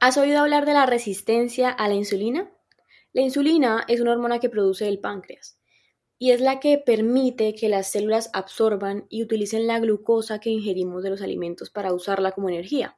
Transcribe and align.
¿Has 0.00 0.16
oído 0.16 0.38
hablar 0.38 0.64
de 0.64 0.74
la 0.74 0.86
resistencia 0.86 1.70
a 1.70 1.88
la 1.88 1.94
insulina? 1.94 2.48
La 3.12 3.22
insulina 3.22 3.84
es 3.88 4.00
una 4.00 4.12
hormona 4.12 4.38
que 4.38 4.48
produce 4.48 4.86
el 4.86 5.00
páncreas 5.00 5.58
y 6.18 6.30
es 6.30 6.40
la 6.40 6.60
que 6.60 6.78
permite 6.78 7.52
que 7.56 7.68
las 7.68 7.90
células 7.90 8.30
absorban 8.32 9.06
y 9.08 9.24
utilicen 9.24 9.66
la 9.66 9.80
glucosa 9.80 10.38
que 10.38 10.50
ingerimos 10.50 11.02
de 11.02 11.10
los 11.10 11.20
alimentos 11.20 11.70
para 11.70 11.92
usarla 11.92 12.30
como 12.30 12.48
energía. 12.48 12.96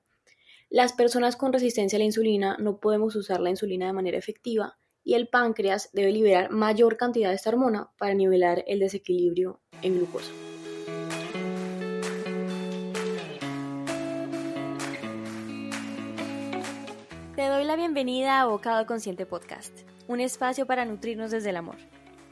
Las 0.68 0.92
personas 0.92 1.36
con 1.36 1.54
resistencia 1.54 1.96
a 1.96 2.00
la 2.00 2.04
insulina 2.04 2.58
no 2.60 2.80
podemos 2.80 3.16
usar 3.16 3.40
la 3.40 3.48
insulina 3.48 3.86
de 3.86 3.94
manera 3.94 4.18
efectiva 4.18 4.76
y 5.02 5.14
el 5.14 5.28
páncreas 5.28 5.88
debe 5.94 6.12
liberar 6.12 6.50
mayor 6.50 6.98
cantidad 6.98 7.30
de 7.30 7.36
esta 7.36 7.48
hormona 7.48 7.90
para 7.96 8.12
nivelar 8.12 8.62
el 8.66 8.78
desequilibrio 8.78 9.62
en 9.80 9.96
glucosa. 9.96 10.49
Te 17.40 17.48
doy 17.48 17.64
la 17.64 17.74
bienvenida 17.74 18.38
a 18.38 18.44
Bocado 18.44 18.84
Consciente 18.84 19.24
Podcast, 19.24 19.72
un 20.08 20.20
espacio 20.20 20.66
para 20.66 20.84
nutrirnos 20.84 21.30
desde 21.30 21.48
el 21.48 21.56
amor. 21.56 21.76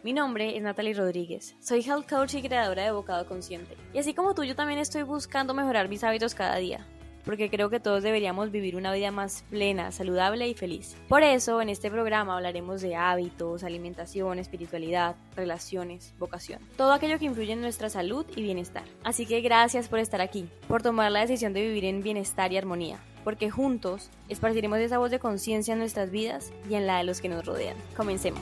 Mi 0.03 0.13
nombre 0.13 0.55
es 0.55 0.63
Natalie 0.63 0.93
Rodríguez, 0.93 1.57
soy 1.61 1.81
health 1.81 2.07
coach 2.07 2.35
y 2.35 2.43
creadora 2.43 2.85
de 2.85 2.91
Bocado 2.91 3.25
Consciente. 3.25 3.75
Y 3.95 4.01
así 4.01 4.13
como 4.13 4.35
tú, 4.35 4.45
yo 4.45 4.55
también 4.55 4.79
estoy 4.79 5.05
buscando 5.05 5.55
mejorar 5.55 5.89
mis 5.89 6.05
hábitos 6.05 6.35
cada 6.35 6.57
día, 6.57 6.87
porque 7.25 7.49
creo 7.49 7.71
que 7.71 7.81
todos 7.81 8.03
deberíamos 8.03 8.51
vivir 8.51 8.77
una 8.77 8.93
vida 8.93 9.11
más 9.11 9.47
plena, 9.49 9.93
saludable 9.93 10.47
y 10.47 10.53
feliz. 10.53 10.95
Por 11.09 11.23
eso, 11.23 11.63
en 11.63 11.71
este 11.71 11.91
programa 11.91 12.37
hablaremos 12.37 12.83
de 12.83 12.95
hábitos, 12.95 13.65
alimentación, 13.65 14.39
espiritualidad, 14.39 15.17
relaciones, 15.35 16.13
vocación, 16.19 16.61
todo 16.77 16.93
aquello 16.93 17.19
que 17.19 17.25
influye 17.25 17.55
en 17.55 17.63
nuestra 17.63 17.89
salud 17.89 18.27
y 18.37 18.43
bienestar. 18.43 18.85
Así 19.05 19.25
que 19.25 19.41
gracias 19.41 19.89
por 19.89 20.01
estar 20.01 20.21
aquí, 20.21 20.51
por 20.69 20.83
tomar 20.83 21.11
la 21.11 21.21
decisión 21.21 21.55
de 21.55 21.63
vivir 21.63 21.87
en 21.87 22.03
bienestar 22.03 22.53
y 22.53 22.59
armonía 22.59 22.99
porque 23.29 23.51
juntos 23.51 24.09
esparciremos 24.31 24.79
esa 24.79 24.97
voz 24.97 25.11
de 25.11 25.19
conciencia 25.19 25.75
en 25.75 25.81
nuestras 25.81 26.11
vidas 26.11 26.51
y 26.71 26.77
en 26.77 26.87
la 26.87 26.97
de 26.97 27.05
los 27.05 27.21
que 27.21 27.29
nos 27.29 27.45
rodean. 27.45 27.77
Comencemos. 27.95 28.41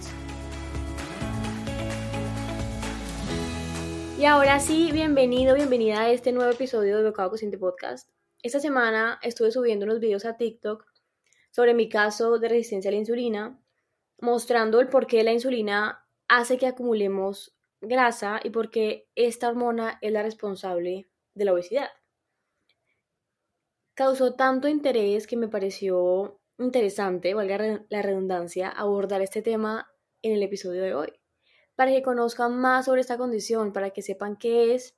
Y 4.17 4.27
ahora 4.27 4.61
sí, 4.61 4.93
bienvenido, 4.93 5.57
bienvenida 5.57 6.03
a 6.03 6.11
este 6.11 6.31
nuevo 6.31 6.53
episodio 6.53 6.99
de 6.99 7.03
Bocado 7.03 7.31
Consciente 7.31 7.59
Podcast. 7.59 8.09
Esta 8.45 8.61
semana 8.61 9.19
estuve 9.23 9.51
subiendo 9.51 9.87
unos 9.87 9.99
videos 9.99 10.25
a 10.25 10.37
TikTok 10.37 10.87
sobre 11.51 11.75
mi 11.75 11.89
caso 11.89 12.39
de 12.39 12.49
resistencia 12.49 12.91
a 12.91 12.93
la 12.93 12.99
insulina, 12.99 13.61
mostrando 14.21 14.79
el 14.79 14.87
por 14.87 15.09
qué 15.09 15.25
la 15.25 15.33
insulina 15.33 16.07
hace 16.29 16.59
que 16.59 16.69
acumulemos 16.69 17.57
grasa 17.81 18.39
y 18.41 18.51
por 18.51 18.71
qué 18.71 19.09
esta 19.17 19.49
hormona 19.49 19.99
es 20.01 20.13
la 20.13 20.23
responsable 20.23 21.09
de 21.35 21.45
la 21.45 21.55
obesidad 21.55 21.89
causó 23.97 24.35
tanto 24.35 24.69
interés 24.69 25.27
que 25.27 25.39
me 25.39 25.49
pareció 25.49 26.39
interesante, 26.59 27.33
valga 27.33 27.87
la 27.89 28.03
redundancia, 28.03 28.69
abordar 28.69 29.23
este 29.23 29.41
tema 29.41 29.91
en 30.21 30.35
el 30.35 30.43
episodio 30.43 30.83
de 30.83 30.95
hoy, 30.95 31.13
para 31.75 31.91
que 31.91 32.03
conozcan 32.03 32.59
más 32.59 32.85
sobre 32.85 33.01
esta 33.01 33.17
condición, 33.17 33.73
para 33.73 33.91
que 33.91 34.03
sepan 34.03 34.37
qué 34.37 34.75
es, 34.75 34.95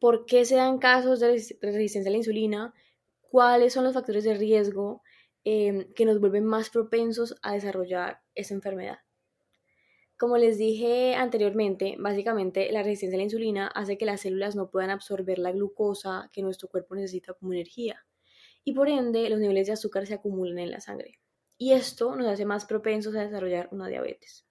por 0.00 0.26
qué 0.26 0.44
se 0.44 0.56
dan 0.56 0.78
casos 0.78 1.20
de 1.20 1.28
resistencia 1.62 2.08
a 2.08 2.10
la 2.10 2.18
insulina, 2.18 2.74
cuáles 3.20 3.72
son 3.72 3.84
los 3.84 3.94
factores 3.94 4.24
de 4.24 4.34
riesgo 4.34 5.02
eh, 5.44 5.88
que 5.94 6.04
nos 6.04 6.18
vuelven 6.18 6.44
más 6.44 6.68
propensos 6.70 7.36
a 7.42 7.52
desarrollar 7.52 8.22
esa 8.34 8.54
enfermedad. 8.54 8.98
Como 10.18 10.38
les 10.38 10.56
dije 10.56 11.14
anteriormente, 11.14 11.96
básicamente 11.98 12.72
la 12.72 12.82
resistencia 12.82 13.16
a 13.16 13.18
la 13.18 13.24
insulina 13.24 13.66
hace 13.68 13.98
que 13.98 14.06
las 14.06 14.22
células 14.22 14.56
no 14.56 14.70
puedan 14.70 14.88
absorber 14.88 15.38
la 15.38 15.52
glucosa 15.52 16.30
que 16.32 16.42
nuestro 16.42 16.68
cuerpo 16.68 16.94
necesita 16.94 17.34
como 17.34 17.52
energía 17.52 18.06
y 18.64 18.72
por 18.72 18.88
ende 18.88 19.28
los 19.28 19.38
niveles 19.38 19.66
de 19.66 19.74
azúcar 19.74 20.06
se 20.06 20.14
acumulan 20.14 20.58
en 20.58 20.70
la 20.70 20.80
sangre. 20.80 21.20
Y 21.58 21.72
esto 21.72 22.16
nos 22.16 22.26
hace 22.26 22.46
más 22.46 22.64
propensos 22.64 23.14
a 23.14 23.24
desarrollar 23.24 23.68
una 23.72 23.88
diabetes. 23.88 24.46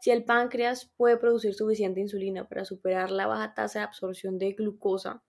Si 0.00 0.10
el 0.10 0.24
páncreas 0.24 0.92
puede 0.96 1.16
producir 1.16 1.54
suficiente 1.54 2.00
insulina 2.00 2.48
para 2.48 2.64
superar 2.64 3.10
la 3.10 3.26
baja 3.26 3.52
tasa 3.54 3.80
de 3.80 3.84
absorción 3.86 4.38
de 4.38 4.52
glucosa, 4.52 5.24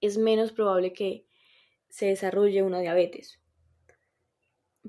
es 0.00 0.18
menos 0.18 0.52
probable 0.52 0.92
que 0.92 1.26
se 1.88 2.06
desarrolle 2.06 2.62
una 2.62 2.80
diabetes. 2.80 3.40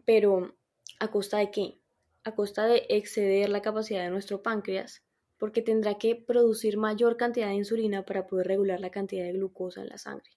Pero, 0.06 0.58
¿a 1.00 1.12
costa 1.12 1.38
de 1.38 1.52
qué? 1.52 1.83
A 2.24 2.36
costa 2.36 2.66
de 2.66 2.86
exceder 2.90 3.50
la 3.50 3.62
capacidad 3.62 4.04
de 4.04 4.10
nuestro 4.10 4.42
páncreas, 4.42 5.04
porque 5.38 5.62
tendrá 5.62 5.98
que 5.98 6.16
producir 6.16 6.78
mayor 6.78 7.18
cantidad 7.18 7.48
de 7.48 7.56
insulina 7.56 8.06
para 8.06 8.28
poder 8.28 8.48
regular 8.48 8.80
la 8.80 8.92
cantidad 8.92 9.26
de 9.26 9.34
glucosa 9.34 9.82
en 9.82 9.90
la 9.90 9.98
sangre. 9.98 10.32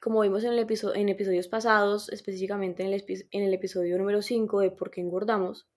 Como 0.00 0.20
vimos 0.22 0.42
en, 0.42 1.08
episodios 1.08 1.46
pasados, 1.46 2.08
específicamente 2.08 2.82
en 2.82 2.92
el, 2.92 3.04
en 3.30 3.44
el, 3.44 3.54
episodio 3.54 3.96
número 3.98 4.20
5 4.20 4.60
de 4.60 4.70
por 4.72 4.90
qué 4.90 5.00
engordamos, 5.00 5.68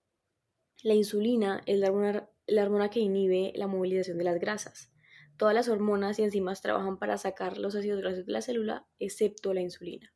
la 0.82 0.94
insulina 0.94 1.62
es 1.66 1.78
la 1.78 1.88
hormona, 1.88 2.28
la 2.46 2.62
hormona 2.64 2.90
que 2.90 3.00
inhibe 3.00 3.52
la 3.54 3.68
movilización 3.68 4.18
de 4.18 4.24
las 4.24 4.40
grasas. 4.40 4.90
Todas 5.36 5.54
las 5.54 5.68
hormonas 5.68 6.18
y 6.18 6.24
enzimas 6.24 6.62
trabajan 6.62 6.98
para 6.98 7.18
sacar 7.18 7.58
los 7.58 7.76
ácidos 7.76 8.00
grasos 8.00 8.26
de 8.26 8.32
la 8.32 8.42
célula, 8.42 8.86
excepto 8.98 9.54
la 9.54 9.60
insulina. 9.60 10.12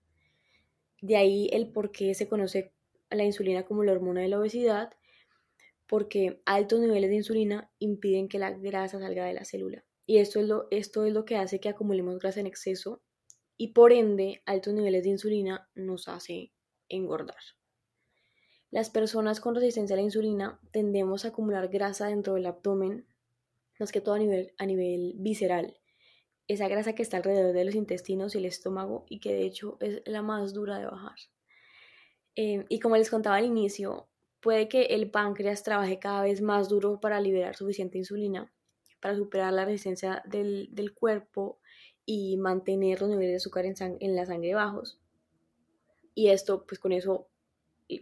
De 1.03 1.17
ahí 1.17 1.49
el 1.53 1.71
por 1.71 1.93
qué 1.93 2.15
se 2.15 2.27
conoce 2.28 2.75
la 3.10 3.25
insulina 3.25 3.65
como 3.65 3.84
la 3.84 3.93
hormona 3.93 4.21
de 4.22 4.28
la 4.28 4.38
obesidad, 4.38 4.93
porque 5.87 6.41
altos 6.47 6.81
niveles 6.81 7.10
de 7.10 7.16
insulina 7.16 7.71
impiden 7.78 8.28
que 8.28 8.38
la 8.38 8.53
grasa 8.53 9.00
salga 9.00 9.25
de 9.25 9.34
la 9.34 9.44
célula. 9.44 9.84
Y 10.06 10.19
esto 10.19 10.41
es 10.41 10.47
lo, 10.47 10.69
esto 10.71 11.04
es 11.04 11.12
lo 11.12 11.25
que 11.25 11.37
hace 11.37 11.60
que 11.60 11.69
acumulemos 11.69 12.19
grasa 12.19 12.41
en 12.41 12.47
exceso 12.47 13.03
y 13.56 13.72
por 13.72 13.93
ende 13.93 14.43
altos 14.47 14.72
niveles 14.72 15.04
de 15.04 15.10
insulina 15.10 15.69
nos 15.75 16.09
hace 16.09 16.53
engordar. 16.88 17.37
Las 18.70 18.88
personas 18.88 19.41
con 19.41 19.54
resistencia 19.54 19.94
a 19.94 19.97
la 19.97 20.03
insulina 20.03 20.60
tendemos 20.70 21.25
a 21.25 21.28
acumular 21.28 21.69
grasa 21.69 22.06
dentro 22.06 22.34
del 22.34 22.47
abdomen, 22.47 23.06
más 23.81 23.91
que 23.91 24.00
todo 24.00 24.15
a 24.15 24.19
nivel, 24.19 24.54
a 24.59 24.66
nivel 24.66 25.15
visceral. 25.19 25.76
Esa 26.47 26.69
grasa 26.69 26.94
que 26.94 27.03
está 27.03 27.16
alrededor 27.16 27.53
de 27.53 27.65
los 27.65 27.75
intestinos 27.75 28.34
y 28.34 28.38
el 28.38 28.44
estómago 28.44 29.06
y 29.09 29.19
que 29.19 29.34
de 29.34 29.44
hecho 29.44 29.76
es 29.81 30.03
la 30.06 30.22
más 30.22 30.53
dura 30.53 30.78
de 30.78 30.87
bajar. 30.87 31.16
Em, 32.36 32.64
y 32.68 32.80
como 32.80 32.96
les 32.96 33.10
contaba 33.10 33.36
al 33.36 33.44
inicio, 33.44 34.08
puede 34.41 34.68
que 34.68 34.82
el 34.82 35.10
páncreas 35.10 35.62
trabaje 35.62 35.98
cada 35.98 36.22
vez 36.22 36.41
más 36.41 36.68
duro 36.68 37.00
para 37.00 37.20
liberar 37.20 37.56
suficiente 37.56 37.98
insulina, 37.98 38.52
para 39.00 39.16
superar 39.16 39.52
la 39.52 39.64
resistencia 39.64 40.22
del, 40.26 40.69
del 40.72 40.94
cuerpo 40.94 41.58
y 42.06 42.36
mantener 42.36 43.00
los 43.00 43.10
niveles 43.10 43.30
de 43.30 43.36
azúcar 43.36 43.66
en, 43.66 43.74
en, 44.00 44.16
la 44.16 44.26
sangre 44.26 44.54
bajos. 44.54 44.98
Y 46.14 46.28
esto, 46.28 46.64
pues 46.66 46.78
con 46.78 46.92
eso, 46.92 47.28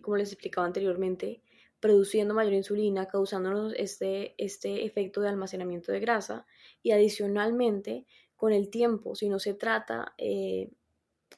como 0.03 0.17
les 0.17 0.33
explicaba 0.33 0.67
anteriormente, 0.67 1.43
produciendo 1.81 2.35
mayor 2.35 2.55
insulina, 2.55 3.07
causándonos 3.07 3.73
este, 3.77 4.35
este 4.43 4.85
efecto 4.85 5.21
de 5.21 5.29
almacenamiento 5.29 5.93
de 5.93 6.01
grasa. 6.01 6.47
Y 6.83 6.93
adicionalmente, 6.93 8.07
con 8.37 8.53
el 8.53 8.71
tiempo, 8.71 9.15
si 9.15 9.29
no 9.29 9.39
se 9.39 9.55
trata 9.55 10.15
eh, 10.19 10.71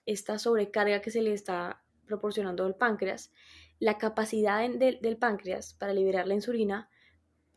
esta 0.07 0.39
sobrecarga 0.39 1.01
que 1.01 1.11
se 1.11 1.23
le 1.23 1.33
está 1.33 1.83
proporcionando 2.11 2.67
el 2.67 2.75
páncreas, 2.75 3.33
la 3.79 3.97
capacidad 3.97 4.69
del 4.69 5.17
páncreas 5.17 5.75
para 5.75 5.95
liberar 5.95 6.27
la 6.27 6.35
insulina 6.35 6.91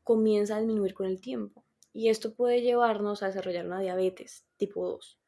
comienza 0.03 0.55
a 0.55 0.59
disminuir 0.59 0.93
con 0.93 1.07
el 1.07 1.19
tiempo. 1.19 1.65
Y 1.91 2.09
esto 2.09 2.35
puede 2.35 2.61
llevarnos 2.61 3.23
a 3.23 3.27
desarrollar 3.27 3.65
una 3.65 3.81
diabetes 3.81 4.45
tipo 4.57 4.87
2. 4.87 5.19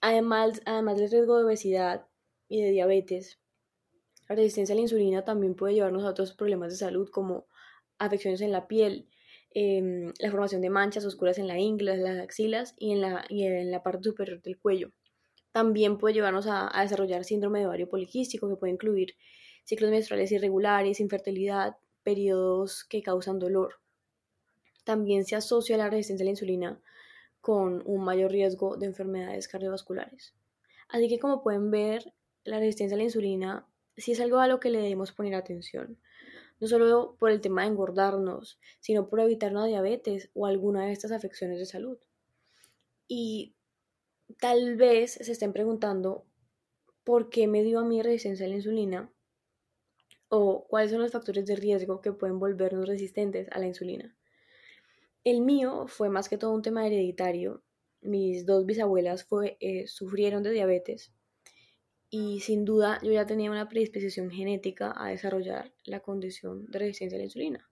Además, 0.00 0.60
además 0.66 0.98
del 0.98 1.10
riesgo 1.10 1.38
de 1.38 1.44
obesidad 1.44 2.06
y 2.48 2.60
de 2.62 2.70
diabetes, 2.70 3.38
la 4.28 4.36
resistencia 4.36 4.74
a 4.74 4.76
la 4.76 4.82
insulina 4.82 5.24
también 5.24 5.54
puede 5.54 5.74
llevarnos 5.74 6.04
a 6.04 6.10
otros 6.10 6.34
problemas 6.34 6.70
de 6.70 6.76
salud 6.76 7.08
como 7.10 7.46
afecciones 7.98 8.40
en 8.40 8.52
la 8.52 8.66
piel, 8.66 9.08
em, 9.52 10.12
la 10.18 10.30
formación 10.30 10.60
de 10.60 10.70
manchas 10.70 11.04
oscuras 11.04 11.38
en 11.38 11.46
la 11.46 11.58
ingle, 11.58 11.96
las 11.96 12.18
axilas 12.18 12.74
y 12.78 12.92
en 12.92 13.00
la, 13.00 13.24
y 13.28 13.44
en 13.44 13.70
la 13.70 13.82
parte 13.82 14.04
superior 14.04 14.42
del 14.42 14.58
cuello. 14.58 14.90
También 15.52 15.98
puede 15.98 16.14
llevarnos 16.14 16.46
a, 16.48 16.70
desarrollar 16.80 17.24
síndrome 17.24 17.60
de 17.60 17.66
ovario 17.66 17.88
poliquístico, 17.88 18.48
que 18.48 18.56
puede 18.56 18.72
incluir 18.72 19.16
ciclos 19.64 19.90
menstruales 19.90 20.30
irregulares, 20.32 21.00
infertilidad, 21.00 21.76
periodos 22.02 22.84
que 22.84 23.02
causan 23.02 23.38
dolor. 23.38 23.80
También 24.84 25.24
se 25.24 25.36
asocia 25.36 25.76
la 25.76 25.90
resistencia 25.90 26.24
a 26.24 26.26
la 26.26 26.30
insulina 26.30 26.80
con 27.40 27.82
un 27.84 28.04
mayor 28.04 28.30
riesgo 28.30 28.76
de 28.76 28.86
enfermedades 28.86 29.48
cardiovasculares. 29.48 30.34
Así 30.88 31.08
que 31.08 31.18
como 31.18 31.42
pueden 31.42 31.70
ver, 31.70 32.12
la 32.44 32.58
resistencia 32.58 32.94
a 32.94 32.98
la 32.98 33.04
insulina 33.04 33.66
sí 33.96 34.12
es 34.12 34.20
algo 34.20 34.38
a 34.38 34.48
lo 34.48 34.60
que 34.60 34.70
le 34.70 34.78
debemos 34.78 35.12
poner 35.12 35.34
atención, 35.34 35.98
no 36.58 36.66
solo 36.66 37.16
por 37.18 37.30
el 37.30 37.40
tema 37.40 37.62
de 37.62 37.68
engordarnos, 37.68 38.58
sino 38.80 39.08
por 39.08 39.20
evitar 39.20 39.52
una 39.52 39.66
diabetes 39.66 40.30
o 40.34 40.46
alguna 40.46 40.86
de 40.86 40.92
estas 40.92 41.12
afecciones 41.12 41.58
de 41.58 41.66
salud. 41.66 41.98
Y 43.08 43.54
tal 44.38 44.76
vez 44.76 45.12
se 45.12 45.32
estén 45.32 45.52
preguntando 45.52 46.26
por 47.04 47.30
qué 47.30 47.46
me 47.46 47.62
dio 47.62 47.80
a 47.80 47.84
mí 47.84 48.02
resistencia 48.02 48.46
a 48.46 48.48
la 48.48 48.56
insulina 48.56 49.12
o 50.28 50.66
cuáles 50.68 50.92
son 50.92 51.00
los 51.00 51.12
factores 51.12 51.44
de 51.46 51.56
riesgo 51.56 52.00
que 52.00 52.12
pueden 52.12 52.38
volvernos 52.38 52.86
resistentes 52.86 53.48
a 53.50 53.58
la 53.58 53.66
insulina. 53.66 54.16
El 55.24 55.40
mío 55.40 55.86
fue 55.88 56.08
más 56.08 56.28
que 56.28 56.38
todo 56.38 56.52
un 56.52 56.62
tema 56.62 56.86
hereditario. 56.86 57.62
Mis 58.00 58.46
dos 58.46 58.64
bisabuelas 58.64 59.26
eh, 59.60 59.86
sufrieron 59.86 60.42
de 60.42 60.52
diabetes 60.52 61.12
y 62.08 62.40
sin 62.40 62.64
duda 62.64 62.98
yo 63.02 63.12
ya 63.12 63.26
tenía 63.26 63.50
una 63.50 63.68
predisposición 63.68 64.30
genética 64.30 64.94
a 64.96 65.08
desarrollar 65.08 65.72
la 65.84 66.00
condición 66.00 66.66
de 66.70 66.78
resistencia 66.78 67.16
a 67.16 67.18
la 67.18 67.24
insulina. 67.24 67.70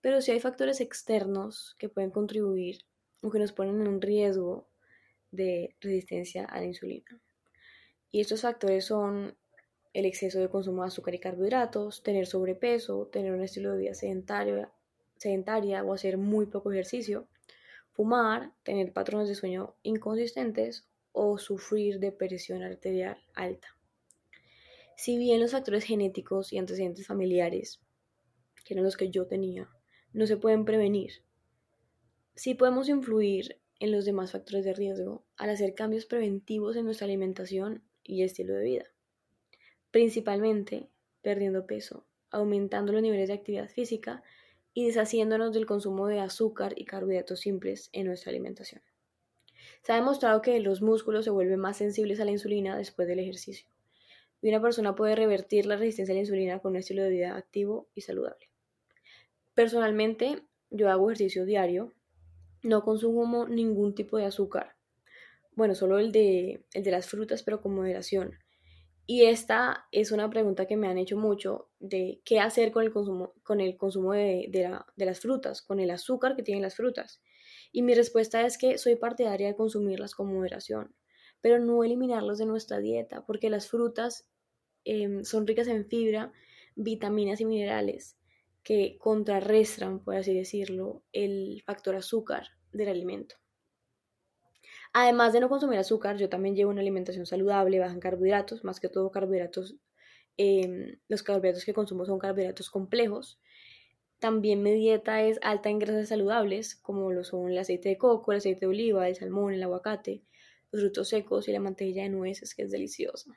Pero 0.00 0.20
sí 0.20 0.30
hay 0.32 0.40
factores 0.40 0.80
externos 0.80 1.76
que 1.78 1.88
pueden 1.88 2.10
contribuir 2.10 2.78
o 3.20 3.30
que 3.30 3.38
nos 3.38 3.52
ponen 3.52 3.80
en 3.80 3.88
un 3.88 4.00
riesgo 4.00 4.68
de 5.30 5.74
resistencia 5.80 6.44
a 6.44 6.60
la 6.60 6.66
insulina. 6.66 7.20
Y 8.10 8.20
estos 8.20 8.42
factores 8.42 8.86
son 8.86 9.36
el 9.92 10.06
exceso 10.06 10.38
de 10.40 10.48
consumo 10.48 10.82
de 10.82 10.88
azúcar 10.88 11.14
y 11.14 11.18
carbohidratos, 11.18 12.02
tener 12.02 12.26
sobrepeso, 12.26 13.06
tener 13.06 13.32
un 13.32 13.42
estilo 13.42 13.72
de 13.72 13.78
vida 13.78 13.94
sedentario, 13.94 14.70
sedentaria 15.16 15.82
o 15.84 15.92
hacer 15.92 16.18
muy 16.18 16.46
poco 16.46 16.72
ejercicio, 16.72 17.28
fumar, 17.92 18.52
tener 18.62 18.92
patrones 18.92 19.28
de 19.28 19.34
sueño 19.34 19.74
inconsistentes 19.82 20.86
o 21.12 21.38
sufrir 21.38 21.98
de 21.98 22.12
presión 22.12 22.62
arterial 22.62 23.18
alta. 23.34 23.76
Si 24.96 25.18
bien 25.18 25.40
los 25.40 25.52
factores 25.52 25.84
genéticos 25.84 26.52
y 26.52 26.58
antecedentes 26.58 27.06
familiares, 27.06 27.80
que 28.64 28.74
eran 28.74 28.84
los 28.84 28.96
que 28.96 29.10
yo 29.10 29.26
tenía, 29.26 29.68
no 30.12 30.26
se 30.26 30.36
pueden 30.36 30.64
prevenir, 30.64 31.22
sí 32.34 32.54
podemos 32.54 32.88
influir 32.88 33.60
en 33.80 33.92
los 33.92 34.04
demás 34.04 34.32
factores 34.32 34.64
de 34.64 34.74
riesgo 34.74 35.24
al 35.36 35.50
hacer 35.50 35.74
cambios 35.74 36.06
preventivos 36.06 36.76
en 36.76 36.84
nuestra 36.84 37.06
alimentación 37.06 37.82
y 38.02 38.22
estilo 38.22 38.54
de 38.54 38.64
vida, 38.64 38.84
principalmente 39.90 40.88
perdiendo 41.22 41.66
peso, 41.66 42.04
aumentando 42.30 42.92
los 42.92 43.02
niveles 43.02 43.28
de 43.28 43.34
actividad 43.34 43.68
física 43.68 44.22
y 44.74 44.86
deshaciéndonos 44.86 45.52
del 45.52 45.66
consumo 45.66 46.06
de 46.06 46.20
azúcar 46.20 46.74
y 46.76 46.84
carbohidratos 46.84 47.40
simples 47.40 47.90
en 47.92 48.06
nuestra 48.06 48.30
alimentación. 48.30 48.82
Se 49.82 49.92
ha 49.92 49.96
demostrado 49.96 50.42
que 50.42 50.58
los 50.60 50.82
músculos 50.82 51.24
se 51.24 51.30
vuelven 51.30 51.60
más 51.60 51.76
sensibles 51.76 52.20
a 52.20 52.24
la 52.24 52.30
insulina 52.30 52.76
después 52.76 53.08
del 53.08 53.18
ejercicio 53.18 53.68
y 54.40 54.48
una 54.48 54.62
persona 54.62 54.94
puede 54.94 55.16
revertir 55.16 55.66
la 55.66 55.76
resistencia 55.76 56.12
a 56.12 56.16
la 56.16 56.20
insulina 56.20 56.58
con 56.60 56.72
un 56.72 56.76
estilo 56.76 57.02
de 57.02 57.10
vida 57.10 57.36
activo 57.36 57.88
y 57.94 58.02
saludable. 58.02 58.48
Personalmente, 59.54 60.42
yo 60.70 60.90
hago 60.90 61.10
ejercicio 61.10 61.44
diario, 61.44 61.92
no 62.62 62.82
consumo 62.82 63.46
ningún 63.46 63.94
tipo 63.94 64.16
de 64.16 64.26
azúcar, 64.26 64.76
bueno, 65.52 65.74
solo 65.74 65.98
el 65.98 66.12
de, 66.12 66.64
el 66.72 66.84
de 66.84 66.90
las 66.90 67.08
frutas, 67.08 67.42
pero 67.42 67.60
con 67.60 67.74
moderación. 67.74 68.38
Y 69.06 69.24
esta 69.24 69.86
es 69.90 70.12
una 70.12 70.28
pregunta 70.28 70.66
que 70.66 70.76
me 70.76 70.86
han 70.86 70.98
hecho 70.98 71.16
mucho 71.16 71.70
de 71.80 72.20
qué 72.24 72.40
hacer 72.40 72.72
con 72.72 72.84
el 72.84 72.92
consumo, 72.92 73.32
con 73.42 73.60
el 73.60 73.76
consumo 73.76 74.12
de, 74.12 74.48
de 74.50 75.04
las 75.06 75.20
frutas, 75.20 75.62
con 75.62 75.80
el 75.80 75.90
azúcar 75.90 76.36
que 76.36 76.42
tienen 76.42 76.62
las 76.62 76.76
frutas. 76.76 77.22
Y 77.72 77.82
mi 77.82 77.94
respuesta 77.94 78.44
es 78.44 78.58
que 78.58 78.76
soy 78.76 78.96
partidaria 78.96 79.48
de 79.48 79.56
consumirlas 79.56 80.14
con 80.14 80.32
moderación 80.32 80.94
pero 81.40 81.58
no 81.58 81.84
eliminarlos 81.84 82.38
de 82.38 82.46
nuestra 82.46 82.78
dieta, 82.78 83.24
porque 83.26 83.50
las 83.50 83.68
frutas 83.68 84.28
em, 84.84 85.24
son 85.24 85.46
ricas 85.46 85.68
en 85.68 85.86
fibra, 85.86 86.32
vitaminas 86.74 87.40
y 87.40 87.44
minerales 87.44 88.17
que 88.62 88.98
contrarrestan, 88.98 90.00
por 90.00 90.16
así 90.16 90.34
decirlo, 90.34 91.02
el 91.12 91.62
factor 91.64 91.96
azúcar 91.96 92.48
del 92.72 92.88
alimento. 92.88 93.36
Además 94.92 95.32
de 95.32 95.40
no 95.40 95.48
consumir 95.48 95.78
azúcar, 95.78 96.16
yo 96.16 96.28
también 96.28 96.54
llevo 96.54 96.70
una 96.70 96.80
alimentación 96.80 97.26
saludable, 97.26 97.78
baja 97.78 97.94
en 97.94 98.00
carbohidratos, 98.00 98.64
más 98.64 98.80
que 98.80 98.88
todo 98.88 99.10
carbohidratos, 99.10 99.76
em, 100.36 100.98
los 101.08 101.22
carbohidratos 101.22 101.64
que 101.64 101.74
consumo 101.74 102.04
son 102.06 102.18
carbohidratos 102.18 102.70
complejos. 102.70 103.38
También 104.18 104.62
mi 104.62 104.72
dieta 104.72 105.22
es 105.22 105.38
alta 105.42 105.68
en 105.68 105.78
grasas 105.78 106.08
saludables, 106.08 106.74
como 106.76 107.12
lo 107.12 107.22
son 107.24 107.50
el 107.50 107.58
aceite 107.58 107.90
de 107.90 107.98
coco, 107.98 108.32
el 108.32 108.38
aceite 108.38 108.60
de 108.60 108.66
oliva, 108.66 109.08
el 109.08 109.16
salmón, 109.16 109.52
el 109.52 109.62
aguacate, 109.62 110.22
los 110.72 110.82
frutos 110.82 111.08
secos 111.08 111.48
y 111.48 111.52
la 111.52 111.60
mantequilla 111.60 112.02
de 112.02 112.08
nueces, 112.08 112.54
que 112.54 112.62
es 112.62 112.70
deliciosa. 112.70 113.30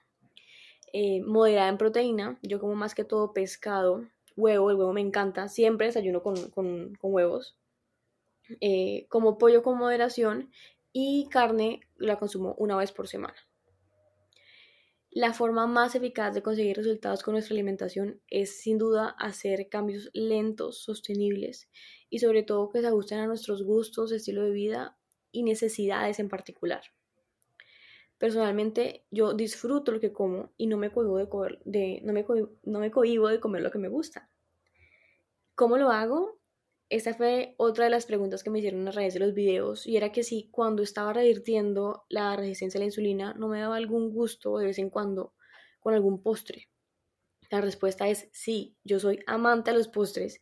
Eh, 0.94 1.22
moderada 1.22 1.70
en 1.70 1.78
proteína, 1.78 2.40
yo 2.42 2.60
como 2.60 2.76
más 2.76 2.96
que 2.96 3.04
todo 3.04 3.34
pescado, 3.34 4.08
huevo, 4.36 4.72
el 4.72 4.78
huevo 4.78 4.94
me 4.94 5.02
encanta, 5.02 5.48
siempre 5.48 5.88
desayuno 5.88 6.22
con, 6.22 6.50
con, 6.50 6.98
huevos. 7.02 7.58
Eh, 8.60 9.06
como 9.10 9.38
pollo 9.38 9.64
con 9.64 9.78
moderación 9.78 10.52
y 10.92 11.28
carne 11.30 11.82
la 11.96 12.20
consumo 12.20 12.56
una 12.58 12.76
vez 12.76 12.92
por 12.92 13.08
semana. 13.08 13.36
La 15.10 15.34
forma 15.34 15.68
más 15.68 15.96
eficaz 15.96 16.34
de 16.34 16.42
conseguir 16.42 16.78
resultados 16.78 17.22
con 17.22 17.34
nuestra 17.34 17.54
alimentación 17.54 18.22
es 18.28 18.62
sin 18.62 18.78
duda 18.78 19.10
hacer 19.20 19.68
cambios 19.68 20.10
lentos, 20.14 20.84
sostenibles 20.84 21.70
y 22.10 22.20
sobre 22.20 22.44
todo 22.44 22.70
que 22.70 22.80
se 22.80 22.88
ajusten 22.88 23.20
a 23.20 23.28
nuestros 23.28 23.64
gustos, 23.64 24.12
estilo 24.12 24.44
de 24.44 24.52
vida 24.52 24.98
y 25.32 25.44
necesidades 25.44 26.20
en 26.20 26.30
particular. 26.30 26.82
Personalmente 28.22 29.04
yo 29.10 29.34
disfruto 29.34 29.92
lo 29.92 30.00
que 30.00 30.14
como 30.14 30.52
y 30.56 30.68
no 30.68 30.78
me 30.78 30.92
cohibo 30.92 31.18
de, 31.18 31.28
comer, 31.28 31.60
de, 31.66 32.02
no 32.04 32.14
me 32.14 32.24
no 32.62 32.80
me 32.80 32.92
de 32.92 33.40
comer 33.40 33.64
lo 33.64 33.72
que 33.72 33.80
me 33.80 33.88
gusta. 33.88 34.30
¿Cómo 35.56 35.76
lo 35.76 35.90
hago? 35.90 36.40
Esta 36.90 37.16
fue 37.16 37.56
otra 37.58 37.86
de 37.86 37.90
las 37.90 38.06
preguntas 38.06 38.44
que 38.44 38.52
me 38.52 38.60
hicieron 38.60 38.88
a 38.88 38.92
raíz 38.92 39.16
de 39.16 39.22
los 39.22 39.34
videos 39.34 39.88
y 39.88 39.98
era 39.98 40.12
que 40.12 40.22
si 40.22 40.50
cuando 40.52 40.84
estaba 40.84 41.14
revirtiendo 41.14 42.04
la 42.10 42.36
resistencia 42.36 42.78
a 42.78 42.82
la 42.82 42.86
insulina 42.86 43.34
no 43.34 43.48
me 43.48 43.60
daba 43.60 43.78
algún 43.78 44.14
gusto 44.14 44.56
de 44.60 44.68
vez 44.68 44.78
en 44.78 44.92
cuando 44.92 45.34
con 45.80 45.96
algún 45.96 46.22
postre. 46.22 46.70
La 47.50 47.60
respuesta 47.60 48.08
es 48.08 48.30
sí, 48.32 48.78
yo 48.84 49.00
soy 49.00 49.18
amante 49.26 49.72
a 49.72 49.74
los 49.74 49.88
postres 49.88 50.42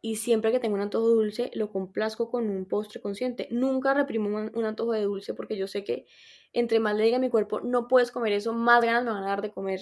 y 0.00 0.14
siempre 0.14 0.52
que 0.52 0.60
tengo 0.60 0.76
un 0.76 0.80
antojo 0.80 1.08
dulce 1.08 1.50
lo 1.54 1.72
complazco 1.72 2.30
con 2.30 2.48
un 2.48 2.66
postre 2.66 3.00
consciente. 3.00 3.48
Nunca 3.50 3.94
reprimo 3.94 4.28
un 4.28 4.64
antojo 4.64 4.92
de 4.92 5.02
dulce 5.02 5.34
porque 5.34 5.56
yo 5.56 5.66
sé 5.66 5.82
que 5.82 6.06
entre 6.52 6.80
más 6.80 6.96
le 6.96 7.04
diga 7.04 7.16
a 7.16 7.20
mi 7.20 7.30
cuerpo, 7.30 7.60
no 7.60 7.88
puedes 7.88 8.10
comer 8.10 8.32
eso, 8.32 8.52
más 8.52 8.84
ganas 8.84 9.04
me 9.04 9.10
van 9.10 9.24
a 9.24 9.28
dar 9.28 9.42
de 9.42 9.50
comer 9.50 9.80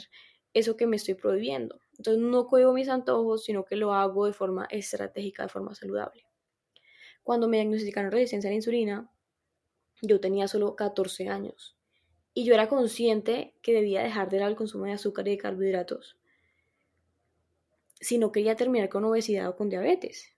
eso 0.55 0.77
que 0.77 0.87
me 0.87 0.97
estoy 0.97 1.15
prohibiendo. 1.15 1.81
Entonces 1.97 2.23
no 2.23 2.47
cohibo 2.47 2.73
mis 2.73 2.89
antojos, 2.89 3.45
sino 3.45 3.65
que 3.65 3.77
lo 3.77 3.95
hago 3.95 4.27
de 4.27 4.33
forma 4.33 4.67
estratégica, 4.71 5.45
de 5.45 5.49
forma 5.49 5.75
saludable. 5.75 6.25
Cuando 7.23 7.49
me 7.49 7.59
diagnosticaron 7.59 8.11
resistencia 8.11 8.49
a 8.49 8.53
la 8.53 8.57
insulina, 8.57 9.11
yo 10.03 10.21
tenía 10.21 10.49
solo 10.49 10.77
14 10.77 11.29
años 11.29 11.77
y 12.33 12.45
yo 12.45 12.55
era 12.55 12.69
consciente 12.69 13.55
que 13.63 13.73
debía 13.73 14.03
dejar 14.03 14.31
de 14.31 14.39
lado 14.39 14.51
el 14.51 14.57
consumo 14.57 14.85
de 14.85 14.93
azúcar 14.93 15.27
y 15.27 15.33
de 15.33 15.39
carbohidratos 15.39 16.19
si 18.01 18.19
no 18.19 18.33
quería 18.33 18.57
terminar 18.57 18.89
con 18.89 19.05
obesidad 19.05 19.49
o 19.49 19.57
con 19.57 19.69
diabetes. 19.69 20.33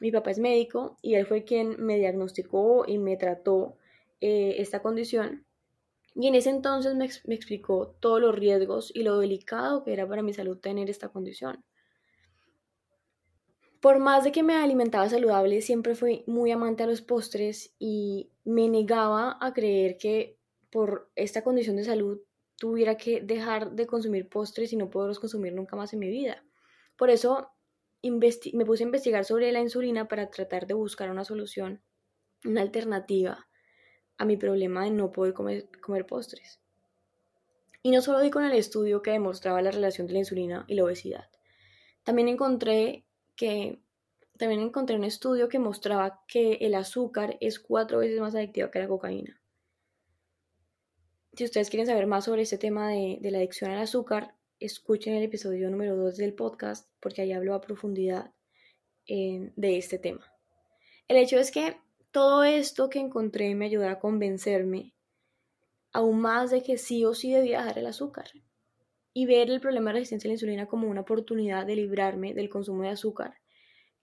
Mi 0.00 0.10
papá 0.10 0.30
es 0.30 0.38
médico 0.38 0.96
y 1.02 1.14
él 1.14 1.26
fue 1.26 1.44
quien 1.44 1.82
me 1.84 1.96
diagnosticó 1.96 2.84
y 2.86 2.98
me 2.98 3.16
trató 3.16 3.76
eh, 4.20 4.56
esta 4.58 4.80
condición. 4.80 5.44
Y 6.20 6.26
en 6.26 6.34
ese 6.34 6.50
entonces 6.50 6.96
me, 6.96 7.08
me 7.26 7.34
explicó 7.36 7.96
todos 8.00 8.20
los 8.20 8.34
riesgos 8.34 8.90
y 8.92 9.04
lo 9.04 9.20
delicado 9.20 9.84
que 9.84 9.92
era 9.92 10.06
para 10.06 10.20
mi 10.20 10.34
salud 10.34 10.58
tener 10.58 10.90
esta 10.90 11.10
condición. 11.10 11.64
Por 13.80 14.00
más 14.00 14.24
de 14.24 14.32
que 14.32 14.42
me 14.42 14.56
alimentaba 14.56 15.08
saludable, 15.08 15.60
siempre 15.62 15.94
fui 15.94 16.24
muy 16.26 16.50
amante 16.50 16.82
a 16.82 16.88
los 16.88 17.02
postres 17.02 17.72
y 17.78 18.32
me 18.44 18.68
negaba 18.68 19.38
a 19.40 19.52
creer 19.52 19.96
que 19.96 20.36
por 20.70 21.08
esta 21.14 21.44
condición 21.44 21.76
de 21.76 21.84
salud 21.84 22.18
tuviera 22.56 22.96
que 22.96 23.20
dejar 23.20 23.70
de 23.70 23.86
consumir 23.86 24.28
postres 24.28 24.72
y 24.72 24.76
no 24.76 24.90
poderlos 24.90 25.20
consumir 25.20 25.52
nunca 25.52 25.76
más 25.76 25.92
en 25.92 26.00
mi 26.00 26.08
vida. 26.08 26.44
Por 26.96 27.10
eso 27.10 27.52
me 28.02 28.64
puse 28.66 28.82
a 28.82 28.86
investigar 28.86 29.24
sobre 29.24 29.52
la 29.52 29.60
insulina 29.60 30.08
para 30.08 30.30
tratar 30.30 30.66
de 30.66 30.74
buscar 30.74 31.10
una 31.10 31.24
solución, 31.24 31.80
una 32.44 32.62
alternativa 32.62 33.47
a 34.18 34.24
mi 34.24 34.36
problema 34.36 34.84
de 34.84 34.90
no 34.90 35.12
poder 35.12 35.32
comer, 35.32 36.06
postres. 36.06 36.60
Y 37.82 37.92
no 37.92 38.02
solo 38.02 38.20
di 38.20 38.30
con 38.30 38.44
el 38.44 38.52
estudio 38.52 39.00
que 39.00 39.12
demostraba 39.12 39.62
la 39.62 39.70
relación 39.70 40.06
de 40.06 40.12
la 40.14 40.18
insulina 40.18 40.64
y 40.68 40.74
la 40.74 40.84
obesidad. 40.84 41.30
También 42.02 42.28
encontré 42.28 43.04
que 43.36 43.80
también 44.36 44.60
encontré 44.60 44.96
un 44.96 45.04
estudio 45.04 45.48
que 45.48 45.58
mostraba 45.58 46.22
que 46.28 46.54
el 46.60 46.74
azúcar 46.74 47.36
es 47.40 47.58
cuatro 47.58 47.98
veces 47.98 48.20
más 48.20 48.34
adictiva 48.34 48.70
que 48.70 48.78
la 48.78 48.88
cocaína. 48.88 49.40
Si 51.34 51.44
ustedes 51.44 51.70
quieren 51.70 51.86
saber 51.86 52.06
más 52.06 52.24
sobre 52.24 52.42
este 52.42 52.58
tema 52.58 52.90
de, 52.90 53.18
la 53.22 53.38
adicción 53.38 53.70
al 53.70 53.78
azúcar, 53.78 54.34
escuchen 54.60 55.14
el 55.14 55.24
episodio 55.24 55.70
número 55.70 55.96
2 55.96 56.16
del 56.16 56.34
podcast 56.34 56.88
porque 57.00 57.22
ahí 57.22 57.32
hablo 57.32 57.54
a 57.54 57.60
profundidad 57.60 58.32
eh, 59.06 59.52
de 59.54 59.76
este 59.76 59.98
tema. 59.98 60.24
El 61.08 61.16
hecho 61.16 61.38
es 61.38 61.50
que 61.50 61.76
todo 62.10 62.44
esto 62.44 62.88
que 62.88 62.98
encontré 62.98 63.54
me 63.54 63.66
ayudó 63.66 63.88
a 63.88 63.98
convencerme 63.98 64.94
aún 65.92 66.20
más 66.20 66.50
de 66.50 66.62
que 66.62 66.78
sí 66.78 67.04
o 67.04 67.14
sí 67.14 67.32
debía 67.32 67.58
dejar 67.58 67.78
el 67.78 67.86
azúcar 67.86 68.30
y 69.12 69.26
ver 69.26 69.50
el 69.50 69.60
problema 69.60 69.90
de 69.90 70.00
resistencia 70.00 70.28
a 70.28 70.30
la 70.30 70.34
insulina 70.34 70.66
como 70.66 70.88
una 70.88 71.00
oportunidad 71.00 71.66
de 71.66 71.76
librarme 71.76 72.34
del 72.34 72.48
consumo 72.48 72.82
de 72.82 72.90
azúcar, 72.90 73.34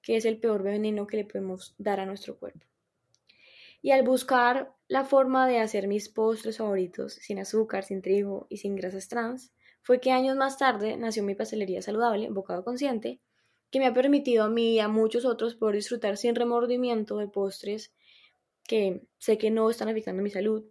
que 0.01 0.17
es 0.17 0.25
el 0.25 0.39
peor 0.39 0.63
veneno 0.63 1.07
que 1.07 1.17
le 1.17 1.25
podemos 1.25 1.74
dar 1.77 2.00
a 2.00 2.05
nuestro 2.05 2.38
cuerpo. 2.38 2.65
Y 3.81 3.91
al 3.91 4.03
buscar 4.03 4.74
la 4.88 5.05
forma 5.05 5.47
de 5.47 5.59
hacer 5.59 5.88
mis 5.88 6.09
postres 6.09 6.57
favoritos 6.57 7.13
sin 7.13 7.39
azúcar, 7.39 7.83
sin 7.83 8.01
trigo 8.01 8.47
y 8.50 8.57
sin 8.57 8.75
grasas 8.75 9.07
trans, 9.07 9.53
fue 9.83 10.00
que 10.00 10.12
años 10.12 10.35
más 10.35 10.57
tarde 10.57 10.97
nació 10.97 11.24
mi 11.24 11.35
pastelería 11.35 11.81
saludable, 11.81 12.29
Bocado 12.29 12.63
Consciente, 12.63 13.21
que 13.72 13.79
me 13.79 13.88
ha 13.88 13.93
permitido 13.93 14.43
a 14.43 14.50
mí 14.50 14.75
y 14.75 14.79
a 14.79 14.88
muchos 14.88 15.25
otros 15.25 15.55
poder 15.55 15.75
disfrutar 15.75 16.17
sin 16.17 16.36
remordimiento 16.36 17.17
de 17.17 17.27
postres 17.27 17.93
que 18.67 19.01
sé 19.17 19.38
que 19.38 19.51
no 19.51 19.69
están 19.69 19.89
afectando 19.89 20.24
mi 20.24 20.29
salud 20.29 20.65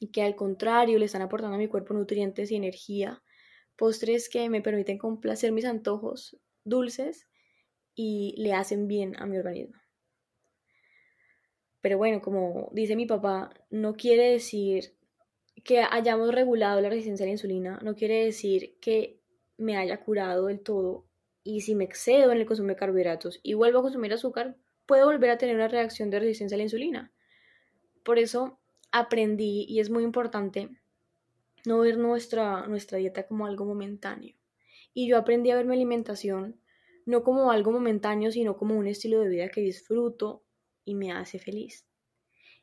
y 0.00 0.08
que 0.08 0.22
al 0.22 0.34
contrario 0.34 0.98
le 0.98 1.04
están 1.04 1.22
aportando 1.22 1.56
a 1.56 1.58
mi 1.58 1.68
cuerpo 1.68 1.94
nutrientes 1.94 2.50
y 2.50 2.56
energía, 2.56 3.22
postres 3.76 4.28
que 4.28 4.48
me 4.48 4.62
permiten 4.62 4.98
complacer 4.98 5.52
mis 5.52 5.64
antojos 5.64 6.36
dulces 6.64 7.28
y 7.94 8.34
le 8.38 8.54
hacen 8.54 8.88
bien 8.88 9.14
a 9.20 9.26
mi 9.26 9.38
organismo. 9.38 9.80
Pero 11.80 11.98
bueno, 11.98 12.20
como 12.20 12.70
dice 12.72 12.96
mi 12.96 13.06
papá, 13.06 13.52
no 13.70 13.94
quiere 13.94 14.30
decir 14.30 14.96
que 15.64 15.80
hayamos 15.80 16.34
regulado 16.34 16.80
la 16.80 16.88
resistencia 16.88 17.24
a 17.24 17.26
la 17.26 17.32
insulina, 17.32 17.78
no 17.82 17.94
quiere 17.94 18.24
decir 18.24 18.78
que 18.80 19.20
me 19.56 19.76
haya 19.76 20.00
curado 20.00 20.46
del 20.46 20.60
todo 20.60 21.06
y 21.44 21.62
si 21.62 21.74
me 21.74 21.84
excedo 21.84 22.32
en 22.32 22.38
el 22.38 22.46
consumo 22.46 22.68
de 22.68 22.76
carbohidratos 22.76 23.40
y 23.42 23.54
vuelvo 23.54 23.80
a 23.80 23.82
consumir 23.82 24.12
azúcar, 24.12 24.56
puedo 24.86 25.06
volver 25.06 25.30
a 25.30 25.38
tener 25.38 25.56
una 25.56 25.68
reacción 25.68 26.10
de 26.10 26.20
resistencia 26.20 26.56
a 26.56 26.58
la 26.58 26.64
insulina. 26.64 27.12
Por 28.04 28.18
eso 28.18 28.58
aprendí, 28.90 29.64
y 29.68 29.80
es 29.80 29.90
muy 29.90 30.04
importante, 30.04 30.68
no 31.64 31.78
ver 31.80 31.98
nuestra, 31.98 32.66
nuestra 32.66 32.98
dieta 32.98 33.26
como 33.26 33.46
algo 33.46 33.64
momentáneo. 33.64 34.34
Y 34.94 35.08
yo 35.08 35.16
aprendí 35.16 35.50
a 35.50 35.56
ver 35.56 35.64
mi 35.64 35.74
alimentación 35.74 36.60
no 37.04 37.24
como 37.24 37.50
algo 37.50 37.72
momentáneo, 37.72 38.30
sino 38.30 38.56
como 38.56 38.76
un 38.76 38.86
estilo 38.86 39.20
de 39.20 39.28
vida 39.28 39.48
que 39.48 39.60
disfruto 39.60 40.44
y 40.84 40.94
me 40.94 41.12
hace 41.12 41.38
feliz. 41.38 41.86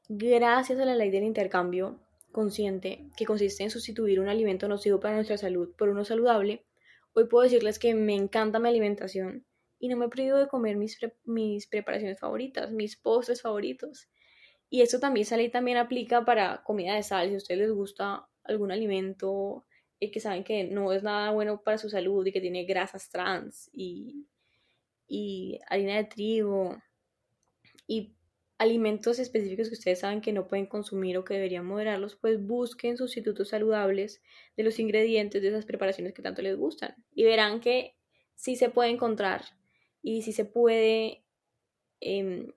Gracias 0.07 0.79
a 0.79 0.85
la 0.85 0.95
ley 0.95 1.11
del 1.11 1.23
intercambio 1.23 1.99
consciente, 2.31 3.09
que 3.17 3.25
consiste 3.25 3.63
en 3.63 3.71
sustituir 3.71 4.19
un 4.19 4.29
alimento 4.29 4.67
nocivo 4.67 4.99
para 4.99 5.15
nuestra 5.15 5.37
salud 5.37 5.73
por 5.77 5.89
uno 5.89 6.05
saludable, 6.05 6.65
hoy 7.13 7.25
puedo 7.25 7.43
decirles 7.43 7.79
que 7.79 7.93
me 7.93 8.15
encanta 8.15 8.59
mi 8.59 8.69
alimentación 8.69 9.45
y 9.79 9.87
no 9.87 9.97
me 9.97 10.05
he 10.05 10.09
perdido 10.09 10.37
de 10.37 10.47
comer 10.47 10.75
mis, 10.77 10.97
mis 11.23 11.67
preparaciones 11.67 12.19
favoritas, 12.19 12.71
mis 12.71 12.97
postres 12.97 13.41
favoritos. 13.41 14.09
Y 14.69 14.81
eso 14.81 14.99
también 14.99 15.25
sale 15.25 15.49
también 15.49 15.77
aplica 15.77 16.25
para 16.25 16.63
comida 16.63 16.95
de 16.95 17.03
sal. 17.03 17.29
Si 17.29 17.33
a 17.35 17.37
ustedes 17.37 17.61
les 17.61 17.71
gusta 17.71 18.27
algún 18.43 18.71
alimento 18.71 19.65
y 19.99 20.11
que 20.11 20.19
saben 20.19 20.43
que 20.43 20.63
no 20.65 20.91
es 20.93 21.03
nada 21.03 21.31
bueno 21.31 21.61
para 21.61 21.77
su 21.77 21.89
salud 21.89 22.25
y 22.25 22.31
que 22.31 22.41
tiene 22.41 22.65
grasas 22.65 23.09
trans 23.09 23.69
y, 23.73 24.27
y 25.07 25.59
harina 25.67 25.95
de 25.97 26.03
trigo 26.05 26.77
y 27.87 28.15
alimentos 28.59 29.19
específicos 29.19 29.69
que 29.69 29.75
ustedes 29.75 30.01
saben 30.01 30.19
que 30.19 30.33
no 30.33 30.47
pueden 30.47 30.65
consumir 30.65 31.17
o 31.17 31.23
que 31.23 31.33
deberían 31.33 31.65
moderarlos, 31.65 32.17
pues 32.17 32.45
busquen 32.45 32.97
sustitutos 32.97 33.49
saludables 33.49 34.21
de 34.57 34.63
los 34.63 34.79
ingredientes 34.79 35.41
de 35.41 35.47
esas 35.47 35.65
preparaciones 35.65 36.13
que 36.13 36.21
tanto 36.21 36.41
les 36.41 36.57
gustan. 36.57 36.93
Y 37.15 37.23
verán 37.23 37.61
que 37.61 37.95
sí 38.35 38.57
se 38.57 38.69
puede 38.69 38.89
encontrar 38.89 39.45
y 40.01 40.23
sí 40.23 40.33
se 40.33 40.43
puede 40.43 41.23
em, 42.01 42.51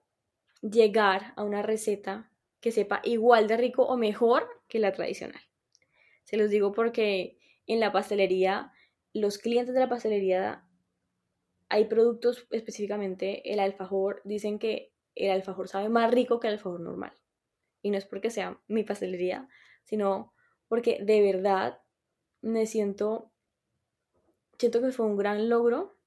llegar 0.61 1.35
a 1.37 1.45
una 1.45 1.63
receta 1.63 2.33
que 2.61 2.73
sepa 2.73 3.01
igual 3.05 3.47
de 3.47 3.57
rico 3.57 3.85
o 3.85 3.97
mejor 3.97 4.49
que 4.69 4.81
la 4.81 4.93
tradicional. 4.93 5.43
Se 6.25 6.37
los 6.37 6.51
digo 6.51 6.73
porque 6.73 7.39
en 7.67 7.79
la 7.79 7.93
pastelería, 7.93 8.73
los 9.13 9.39
clientes 9.39 9.73
de 9.73 9.81
la 9.81 9.89
pastelería, 9.89 10.65
hay 11.69 11.85
productos 11.85 12.47
específicamente, 12.51 13.53
el 13.53 13.61
alfajor, 13.61 14.21
dicen 14.25 14.59
que 14.59 14.92
el 15.15 15.31
alfajor 15.31 15.69
sabe 15.69 15.89
más 15.89 16.11
rico 16.11 16.41
que 16.41 16.49
el 16.49 16.55
alfajor 16.55 16.81
normal. 16.81 17.13
Y 17.83 17.91
no 17.91 17.99
es 17.99 18.07
porque 18.07 18.31
sea 18.31 18.61
mi 18.69 18.85
pastelería, 18.85 19.49
sino 19.85 20.33
porque 20.69 20.99
de 21.03 21.21
verdad 21.21 21.81
me 22.41 22.67
siento, 22.67 23.33
siento 24.59 24.81
que 24.81 24.93
fue 24.93 25.07
un 25.07 25.17
gran 25.17 25.49
logro 25.49 25.99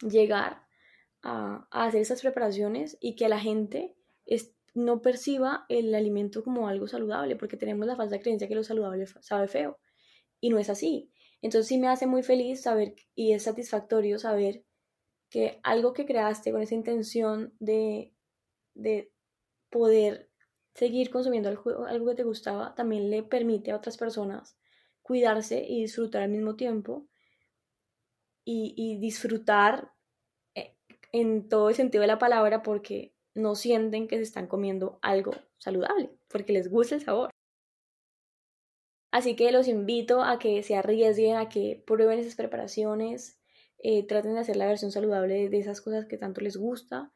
llegar 0.00 0.62
a, 1.22 1.66
hacer 1.70 2.00
esas 2.00 2.22
preparaciones 2.22 2.96
y 3.00 3.16
que 3.16 3.28
la 3.28 3.40
gente 3.40 3.96
no 4.74 5.02
perciba 5.02 5.66
el 5.68 5.94
alimento 5.94 6.44
como 6.44 6.68
algo 6.68 6.86
saludable, 6.86 7.36
porque 7.36 7.56
tenemos 7.56 7.86
la 7.86 7.96
falsa 7.96 8.20
creencia 8.20 8.48
que 8.48 8.54
lo 8.54 8.62
saludable 8.62 9.06
sabe 9.20 9.48
feo. 9.48 9.78
Y 10.40 10.50
no 10.50 10.58
es 10.58 10.70
así. 10.70 11.10
Entonces 11.42 11.66
sí 11.66 11.78
me 11.78 11.88
hace 11.88 12.06
muy 12.06 12.22
feliz 12.22 12.62
saber 12.62 12.94
y 13.14 13.32
es 13.32 13.42
satisfactorio 13.42 14.18
saber 14.18 14.64
que 15.30 15.60
algo 15.62 15.92
que 15.92 16.06
creaste 16.06 16.52
con 16.52 16.62
esa 16.62 16.74
intención 16.74 17.54
de, 17.58 18.14
de 18.78 19.12
poder 19.70 20.30
seguir 20.74 21.10
consumiendo 21.10 21.48
algo, 21.48 21.84
algo 21.86 22.06
que 22.06 22.14
te 22.14 22.24
gustaba 22.24 22.74
también 22.74 23.10
le 23.10 23.22
permite 23.22 23.72
a 23.72 23.76
otras 23.76 23.96
personas 23.98 24.56
cuidarse 25.02 25.64
y 25.66 25.82
disfrutar 25.82 26.22
al 26.22 26.30
mismo 26.30 26.54
tiempo 26.56 27.08
y, 28.44 28.74
y 28.76 28.98
disfrutar 28.98 29.92
eh, 30.54 30.76
en 31.12 31.48
todo 31.48 31.68
el 31.68 31.74
sentido 31.74 32.02
de 32.02 32.08
la 32.08 32.18
palabra 32.18 32.62
porque 32.62 33.14
no 33.34 33.54
sienten 33.54 34.08
que 34.08 34.16
se 34.16 34.22
están 34.22 34.46
comiendo 34.46 34.98
algo 35.02 35.32
saludable, 35.58 36.10
porque 36.28 36.52
les 36.52 36.70
gusta 36.70 36.94
el 36.94 37.02
sabor. 37.02 37.30
Así 39.10 39.36
que 39.36 39.52
los 39.52 39.68
invito 39.68 40.22
a 40.22 40.38
que 40.38 40.62
se 40.62 40.76
arriesguen, 40.76 41.36
a 41.36 41.48
que 41.48 41.82
prueben 41.86 42.18
esas 42.18 42.34
preparaciones, 42.34 43.40
eh, 43.78 44.06
traten 44.06 44.34
de 44.34 44.40
hacer 44.40 44.56
la 44.56 44.66
versión 44.66 44.90
saludable 44.90 45.48
de 45.48 45.58
esas 45.58 45.80
cosas 45.80 46.06
que 46.06 46.18
tanto 46.18 46.40
les 46.40 46.56
gusta 46.56 47.12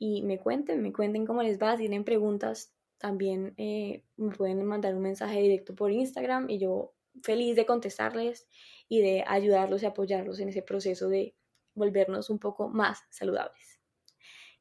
y 0.00 0.22
me 0.22 0.38
cuenten, 0.38 0.82
me 0.82 0.92
cuenten 0.92 1.26
cómo 1.26 1.42
les 1.42 1.60
va, 1.60 1.76
si 1.76 1.82
tienen 1.82 2.04
preguntas 2.04 2.74
también 2.96 3.54
eh, 3.56 4.02
me 4.16 4.34
pueden 4.34 4.64
mandar 4.64 4.94
un 4.94 5.02
mensaje 5.02 5.40
directo 5.40 5.74
por 5.74 5.92
Instagram 5.92 6.50
y 6.50 6.58
yo 6.58 6.94
feliz 7.22 7.54
de 7.54 7.66
contestarles 7.66 8.48
y 8.88 9.00
de 9.02 9.24
ayudarlos 9.26 9.82
y 9.82 9.86
apoyarlos 9.86 10.40
en 10.40 10.48
ese 10.48 10.62
proceso 10.62 11.08
de 11.08 11.34
volvernos 11.74 12.30
un 12.30 12.38
poco 12.38 12.68
más 12.68 13.00
saludables. 13.10 13.80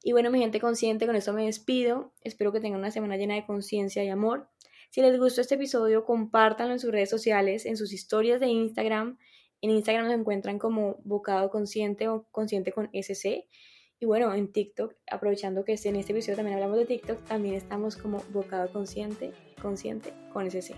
Y 0.04 0.12
bueno, 0.12 0.30
mi 0.30 0.40
gente 0.40 0.60
consciente, 0.60 1.06
con 1.06 1.16
esto 1.16 1.34
me 1.34 1.46
despido. 1.46 2.14
Espero 2.22 2.52
que 2.52 2.60
tengan 2.60 2.80
una 2.80 2.92
semana 2.92 3.18
llena 3.18 3.36
de 3.36 3.46
conciencia 3.46 4.04
y 4.04 4.10
amor. 4.10 4.50
Si 4.90 5.02
les 5.02 5.18
gustó 5.20 5.42
este 5.42 5.56
episodio, 5.56 6.06
compártanlo 6.06 6.74
en 6.74 6.80
sus 6.80 6.92
redes 6.92 7.10
sociales, 7.10 7.66
en 7.66 7.78
sus 7.78 7.92
historias 7.92 8.40
de 8.40 8.48
Instagram. 8.48 9.18
En 9.62 9.72
Instagram 9.72 10.06
nos 10.06 10.16
encuentran 10.16 10.60
como 10.60 11.02
Bocado 11.04 11.50
Consciente 11.50 12.08
o 12.08 12.26
Consciente 12.32 12.72
con 12.72 12.90
SC. 12.94 13.48
Y 14.02 14.06
bueno, 14.06 14.34
en 14.34 14.52
TikTok, 14.52 14.94
aprovechando 15.12 15.66
que 15.66 15.78
en 15.84 15.96
este 15.98 16.14
episodio 16.14 16.38
también 16.38 16.56
hablamos 16.56 16.78
de 16.78 16.86
TikTok, 16.86 17.22
también 17.26 17.56
estamos 17.56 17.98
como 17.98 18.24
Bocado 18.32 18.72
Consciente, 18.72 19.34
Consciente 19.62 20.14
con 20.32 20.50
SC. 20.50 20.74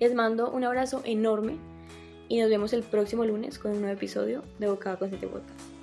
Les 0.00 0.14
mando 0.14 0.50
un 0.50 0.64
abrazo 0.64 1.02
enorme 1.04 1.58
y 2.28 2.40
nos 2.40 2.48
vemos 2.48 2.72
el 2.72 2.82
próximo 2.82 3.26
lunes 3.26 3.58
con 3.58 3.72
un 3.72 3.82
nuevo 3.82 3.96
episodio 3.96 4.42
de 4.58 4.66
Bocado 4.66 4.98
Consciente 4.98 5.26
Podcast. 5.26 5.75